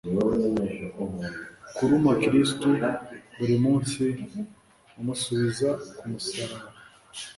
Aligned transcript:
Kuruma 1.75 2.11
kristu 2.23 2.67
buri 3.37 3.55
munsi 3.63 4.03
umusubiza 4.99 5.69
ku 5.97 6.03
musaraba 6.11 6.67